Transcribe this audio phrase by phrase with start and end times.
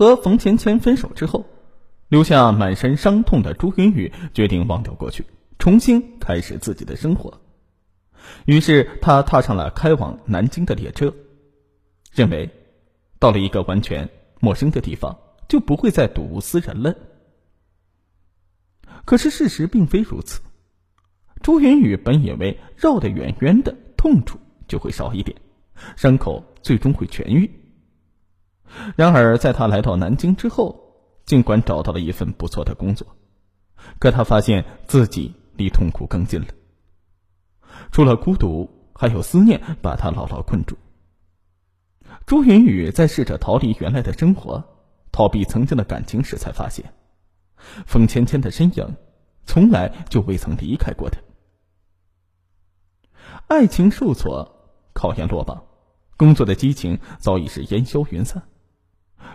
[0.00, 1.44] 和冯芊芊分手之后，
[2.08, 5.26] 留下满身伤痛的朱云雨决定忘掉过去，
[5.58, 7.38] 重新开始自己的生活。
[8.46, 11.14] 于是他踏上了开往南京的列车，
[12.14, 12.48] 认为
[13.18, 14.08] 到了一个完全
[14.40, 15.18] 陌生的地方，
[15.50, 16.96] 就不会再睹物思人了。
[19.04, 20.40] 可是事实并非如此。
[21.42, 25.36] 朱云雨本以为绕得远远的，痛楚就会少一点，
[25.94, 27.50] 伤口最终会痊愈。
[28.96, 30.94] 然而，在他来到南京之后，
[31.26, 33.06] 尽管找到了一份不错的工作，
[33.98, 36.46] 可他发现自己离痛苦更近了。
[37.92, 40.76] 除了孤独，还有思念把他牢牢困住。
[42.26, 44.64] 朱云雨在试着逃离原来的生活，
[45.12, 46.92] 逃避曾经的感情时，才发现，
[47.86, 48.96] 冯芊芊的身影，
[49.46, 51.20] 从来就未曾离开过他。
[53.48, 55.64] 爱情受挫，考验落榜，
[56.16, 58.42] 工作的激情早已是烟消云散。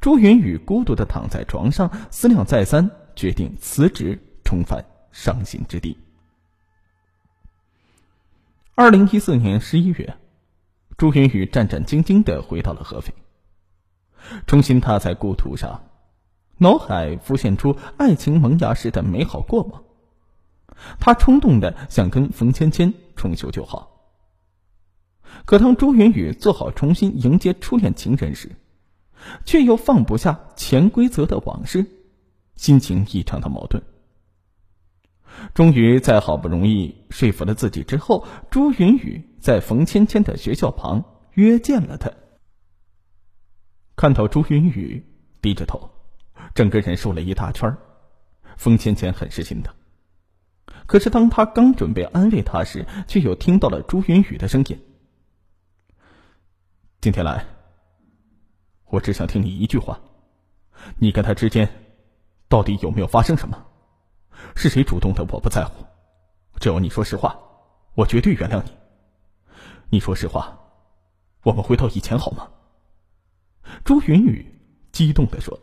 [0.00, 5.98] 朱云雨孤独的躺在床上，思量再三，决定辞职，重返伤心之地。
[8.74, 10.16] 二零一四年十一月，
[10.96, 13.12] 朱云雨战战兢兢的回到了合肥，
[14.46, 15.82] 重新踏在故土上，
[16.58, 19.82] 脑海浮现出爱情萌芽时的美好过往。
[21.00, 23.96] 他冲动的想跟冯芊芊重修旧好。
[25.44, 28.52] 可当朱云雨做好重新迎接初恋情人时，
[29.44, 31.86] 却又放不下潜规则的往事，
[32.56, 33.82] 心情异常的矛盾。
[35.54, 42.10] 终于在好不容易说服了自己之后，朱云雨在冯芊芊的学校旁约见了他。
[43.94, 45.06] 看到朱云雨
[45.40, 45.90] 低着头，
[46.54, 47.76] 整个人瘦了一大圈
[48.56, 49.74] 冯芊芊很是心疼。
[50.86, 54.80] 可是当他刚准备安慰他时，却又听到了朱云雨的声音
[57.00, 57.44] ：“今天来。”
[58.90, 60.00] 我只想听你一句话，
[60.98, 61.68] 你跟他之间
[62.48, 63.66] 到底有没有发生什么？
[64.54, 65.26] 是谁主动的？
[65.30, 65.84] 我不在乎，
[66.58, 67.38] 只要你说实话，
[67.94, 68.70] 我绝对原谅你。
[69.90, 70.58] 你说实话，
[71.42, 72.48] 我们回到以前好吗？
[73.84, 74.46] 朱云雨
[74.92, 75.58] 激动的说。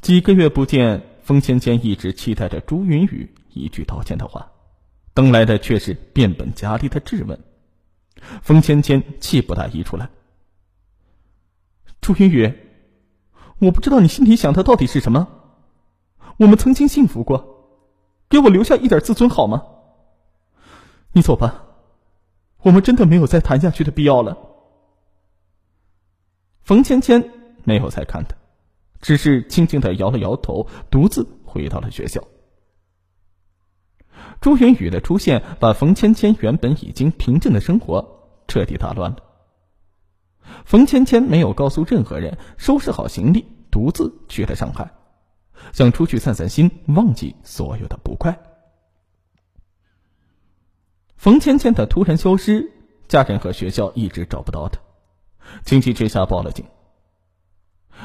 [0.00, 4.50] 几个月不见，风芊芊一直期待着朱云雨一句道歉的话，
[5.14, 7.38] 等来的却是变本加厉的质问。
[8.42, 10.08] 风芊芊气不打一处来。
[12.04, 12.52] 朱云雨，
[13.60, 15.26] 我不知道你心里想的到底是什么。
[16.36, 17.64] 我们曾经幸福过，
[18.28, 19.62] 给我留下一点自尊好吗？
[21.12, 21.64] 你走吧，
[22.60, 24.36] 我们真的没有再谈下去的必要了。
[26.62, 27.30] 冯芊芊
[27.64, 28.36] 没有再看他，
[29.00, 32.22] 只是轻轻的摇了摇头，独自回到了学校。
[34.42, 39.23] 朱云雨的出现，把冯芊芊原本已经平静的生活彻底打乱了。
[40.64, 44.92] 冯芊芊没有告诉任何人，收拾好行李，独自去了上海，
[45.72, 48.38] 想出去散散心，忘记所有的不快。
[51.16, 52.72] 冯芊芊的突然消失，
[53.08, 54.80] 家人和学校一直找不到她，
[55.64, 56.66] 情急之下报了警。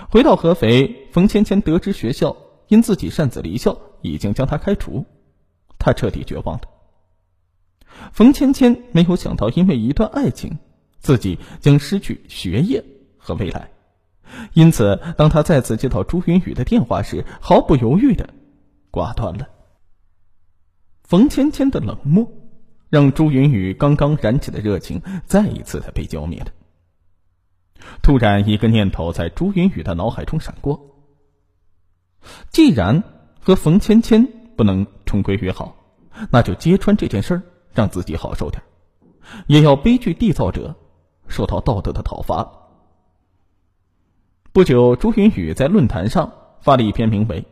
[0.10, 5.06] 回到合肥，冯芊芊得知学校因自己擅自离校，已经将她开除，
[5.78, 6.64] 她彻底绝望了。
[8.14, 10.60] 冯芊芊没有想到，因为一段爱情。
[11.00, 12.84] 自己将失去学业
[13.18, 13.72] 和未来，
[14.54, 18.30] 因此，当他再次接到朱云雨的电话时，毫不犹豫的
[18.92, 19.48] 挂断了。
[21.04, 22.32] 冯芊芊的冷漠，
[22.90, 26.48] 让朱云雨刚刚燃起的热情再一次的被浇灭了。
[28.04, 30.80] 突然，一个念头在朱云雨的脑海中闪过：
[32.52, 33.04] 既然
[33.40, 35.76] 和冯芊芊不能重归于好，
[36.30, 37.42] 那就揭穿这件事儿，
[37.74, 38.62] 让自己好受点，
[39.48, 40.76] 也要悲剧缔造者。
[41.30, 42.52] 受到道德的讨伐。
[44.52, 47.46] 不久，朱云雨在论坛上发了一篇名为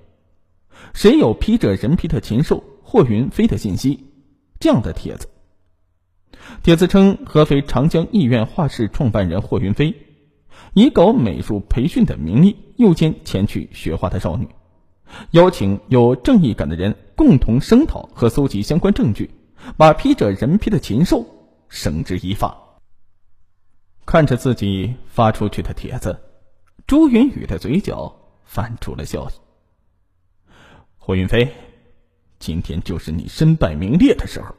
[0.93, 4.05] “谁有披着人皮的禽兽霍云飞的信息”
[4.59, 5.29] 这样的帖子。
[6.63, 9.95] 帖子称，合肥长江艺苑画室创办人霍云飞
[10.73, 14.47] 以搞美术培训的名义诱奸前去学画的少女，
[15.31, 19.29] 邀请有正义感的人共同声讨和搜集相关证据，
[19.77, 21.25] 把披着人皮的禽兽
[21.69, 22.57] 绳之以法。
[24.07, 26.17] 看着自己发出去的帖子，
[26.87, 28.15] 朱云雨的嘴角
[28.45, 29.33] 泛出了笑意。
[30.97, 31.53] 霍云飞，
[32.39, 34.55] 今天就是你身败名裂的时候。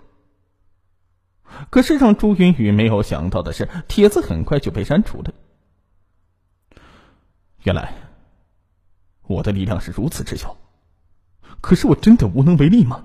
[1.70, 5.32] 可是让朱云雨没有想到的是，帖子很快就被删除了。
[7.62, 7.94] 原来，
[9.22, 10.58] 我的力量是如此之小，
[11.62, 13.02] 可是我真的无能为力吗？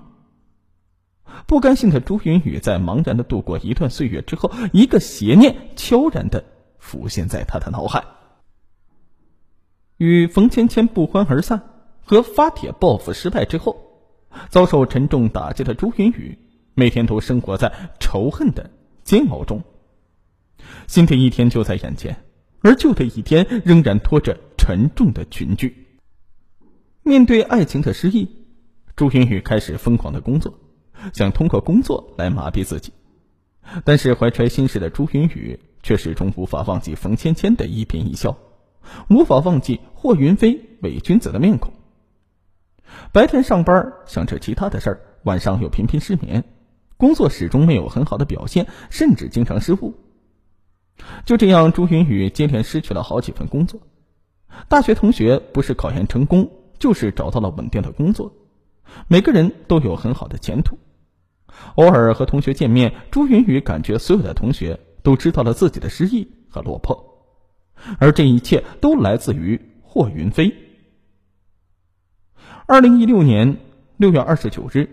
[1.46, 6.44] 不甘心的朱云雨在茫然的度过一段岁月之后，一个邪念悄然的
[6.78, 8.04] 浮现在他的脑海。
[9.96, 11.62] 与冯芊芊不欢而散，
[12.02, 13.76] 和发帖报复失败之后，
[14.48, 16.38] 遭受沉重打击的朱云雨，
[16.74, 18.70] 每天都生活在仇恨的
[19.04, 19.62] 煎熬中。
[20.86, 22.24] 新的一天就在眼前，
[22.60, 25.86] 而旧的一天仍然拖着沉重的群聚。
[27.02, 28.28] 面对爱情的失意，
[28.96, 30.58] 朱云雨开始疯狂的工作，
[31.12, 32.92] 想通过工作来麻痹自己。
[33.84, 38.36] 但是怀揣心事的朱云雨却始终无法忘记冯芊芊的一颦一笑，
[39.08, 41.72] 无法忘记霍云飞伪君子的面孔。
[43.12, 46.44] 白天上班想着其他的事儿，晚上又频频失眠，
[46.96, 49.94] 工作始终没有很好的表现，甚至经常失误。
[51.24, 53.80] 就这样，朱云雨接连失去了好几份工作。
[54.68, 58.32] 大学同学不是考研成功，就是找到了稳定的工作，
[59.08, 60.78] 每个人都有很好的前途。
[61.76, 67.28] 偶尔和同学见面，朱云雨感觉所有的同学都知道了自己的失意和落魄，
[67.98, 70.54] 而这一切都来自于霍云飞。
[72.66, 73.58] 二零一六年
[73.96, 74.88] 六月二十九日，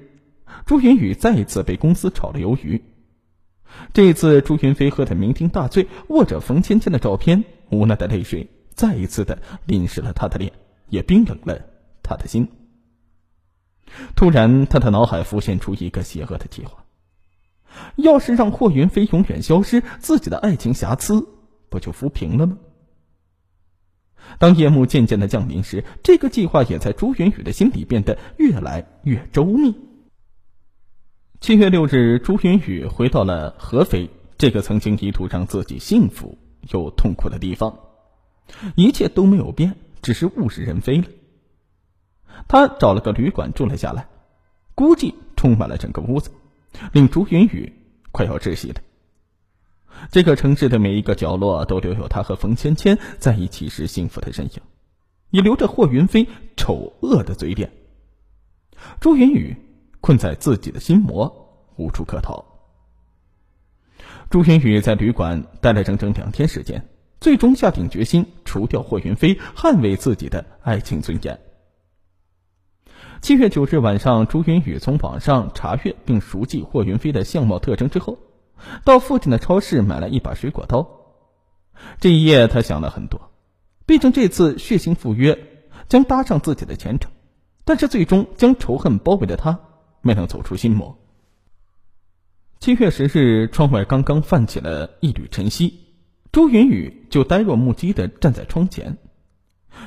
[0.66, 2.82] 朱云雨再一次被公司炒了鱿鱼。
[3.94, 10.52] 这一次，朱云飞喝得酩酊大醉，握着冯芊芊的照片，无奈的泪水再一次的淋湿了他的脸，
[10.90, 11.58] 也冰冷了
[12.04, 12.50] 他的心。
[14.16, 16.86] 突然，他的脑海浮现出一个邪恶的计划：
[17.96, 21.28] 要是让霍云飞永远消失，自己的爱情瑕疵
[21.70, 22.58] 不就抚平了吗？
[24.38, 29.76] 当夜幕渐渐的降临时，这个计划也在朱云雨的心里变得越来越周密。
[31.42, 36.38] 七月六日，朱云雨回到了合肥这个曾经一度让自己幸福
[36.72, 37.80] 又痛苦的地方，
[38.76, 41.06] 一切都没有变，只是物是人非了。
[42.48, 44.08] 他找了个旅馆住了下来，
[44.76, 46.32] 孤寂充满了整个屋子，
[46.92, 47.74] 令朱云雨
[48.12, 48.82] 快要窒息了。
[50.12, 54.62] 这个城市的每一个角落都留有他和冯芊芊在一起时幸福的身影，
[55.30, 57.72] 也留着霍云飞丑恶的嘴脸。
[59.00, 59.56] 朱云雨
[60.00, 61.32] 困在自己的心魔，
[61.76, 62.44] 无处可逃。
[64.30, 66.90] 朱云雨在旅馆待了整整两天时间，
[67.20, 71.40] 最终下定决心除掉霍云飞，捍卫自己的爱情尊严。
[73.22, 78.18] 七月九日晚上，朱云雨从网上查阅并熟记霍云飞的相貌特征之后，
[78.84, 80.88] 到附近的超市买了一把水果刀。
[82.00, 83.30] 这一夜，他想了很多，
[83.86, 85.38] 毕竟这次血腥赴约
[85.88, 87.12] 将搭上自己的前程，
[87.64, 89.60] 但是最终将仇恨包围的他
[90.02, 90.98] 没能走出心魔。
[92.60, 95.80] 七月十日，窗外刚刚泛起了一缕晨曦，
[96.32, 98.98] 朱云雨就呆若木鸡的站在窗前，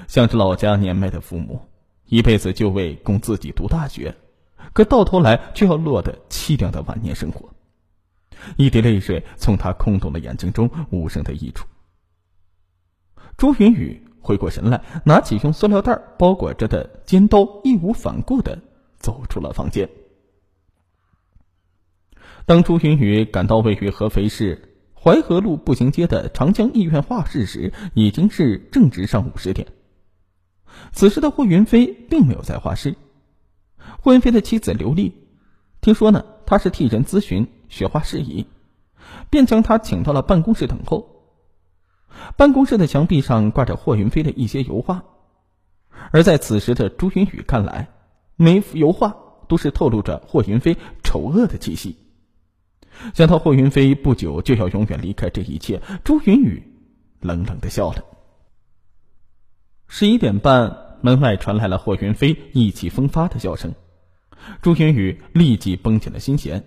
[0.06, 1.60] 想着老家年迈的父母。
[2.06, 4.14] 一辈子就为供自己读大学，
[4.72, 7.48] 可到头来却要落得凄凉的晚年生活。
[8.56, 11.66] 一滴泪水从他空洞的眼睛中无声的溢出。
[13.36, 18.58] 朱云雨回过神来，拿起用塑料袋包裹着的尖刀，义无反顾的
[18.96, 19.88] 走出了房间。
[22.46, 29.66] 当朱云雨赶到位于合肥市淮河路步行街的长江艺苑画室时，已经是正值上午十点。
[30.92, 32.94] 此时的霍云飞并没有在画室。
[34.00, 35.12] 霍云飞的妻子刘丽，
[35.80, 38.46] 听说呢他是替人咨询学画事宜，
[39.30, 41.10] 便将他请到了办公室等候。
[42.36, 45.02] 办公室的墙壁上挂着霍云飞的一些油画，
[46.12, 47.88] 而在此时的朱云雨看来，
[48.36, 49.16] 每幅油画
[49.48, 51.98] 都是透露着霍云飞丑恶的气息。
[53.12, 56.62] 想到霍云飞不久就要永远离开这一切，朱云雨
[57.20, 58.04] 冷冷的笑了。
[59.96, 63.72] 十一点半，门外传来了霍云飞意气风发的笑声。
[64.60, 66.64] 朱云雨立即绷紧了心弦。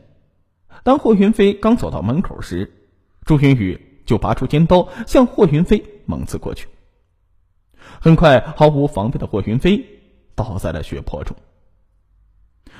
[0.81, 2.71] 当霍云飞刚走到门口时，
[3.25, 6.69] 朱云雨就拔出尖刀向霍云飞猛刺过去。
[7.99, 9.85] 很快，毫无防备的霍云飞
[10.33, 11.35] 倒在了血泊中。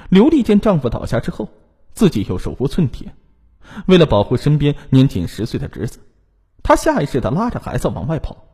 [0.08, 1.50] 刘丽见丈夫倒下之后，
[1.94, 3.14] 自己又手无寸铁，
[3.86, 6.00] 为了保护身边年仅十岁的侄子，
[6.64, 8.47] 她下意识的拉着孩子往外跑。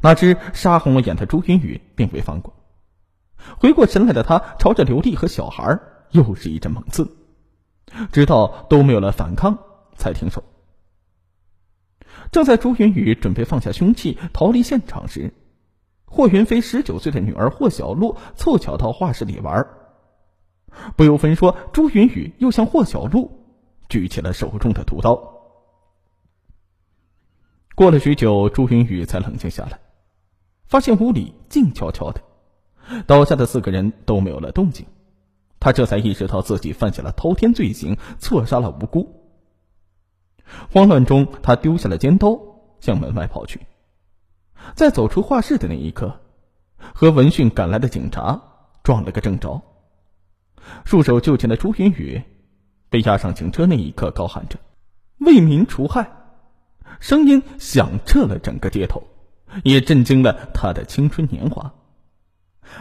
[0.00, 2.54] 哪知杀红了眼的朱云雨并未放过，
[3.58, 7.16] 回过神来的他朝着刘丽和小孩又是一阵猛刺，
[8.12, 9.58] 直到都没有了反抗
[9.96, 10.42] 才停手。
[12.32, 15.32] 正在朱云雨准备放下凶器逃离现场时，
[16.06, 19.66] 霍云飞十九岁的女儿霍小璐凑巧到画室里玩，
[20.96, 23.30] 不由分说，朱云雨又向霍小璐
[23.88, 25.33] 举起了手中的屠刀。
[27.76, 29.80] 过了许久，朱云雨才冷静下来，
[30.66, 32.22] 发现屋里静悄悄的，
[33.04, 34.86] 倒下的四个人都没有了动静，
[35.58, 39.24] 他这才意识到自己犯下了滔天罪行，错杀了无辜。
[40.70, 42.38] 慌乱中，他丢下了尖刀，
[42.78, 43.60] 向门外跑去。
[44.76, 46.20] 在走出画室的那一刻，
[46.78, 48.40] 和闻讯赶来的警察
[48.84, 49.60] 撞了个正着。
[50.84, 52.22] 束手就擒的朱云雨
[52.88, 54.60] 被押上警车那一刻，高喊着
[55.18, 56.08] “为民除害”，
[57.00, 59.02] 声音响彻了整个街头，
[59.62, 61.74] 也震惊了他的青春年华。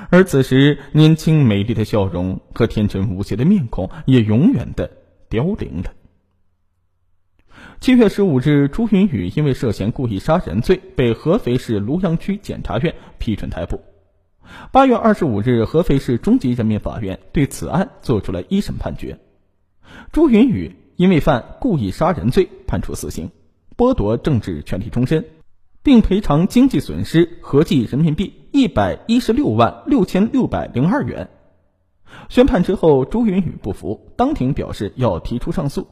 [0.10, 4.90] 而此时，年轻美丽的笑容和天真无邪的面孔也永远的
[5.30, 5.92] 凋零了。
[7.80, 13.82] 七月十五日，朱云雨因为涉嫌故意杀人罪被合肥市庐阳区检察院批准逮捕。
[14.72, 19.20] 八月二十五日，合肥市中级人民法院对此案作出了一审判决，
[20.12, 23.30] 朱云雨因为犯故意杀人罪，判处死刑，
[23.76, 25.26] 剥夺政治权利终身，
[25.82, 31.30] 并赔偿经济损失合计人民币一百一十六万六千六百零二元。
[32.30, 35.88] 宣判之后，朱云宇不服，当庭表示要提出上诉，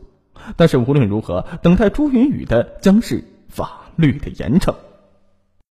[0.55, 4.75] 但是无论如何，等待朱云宇的将是法律的严惩。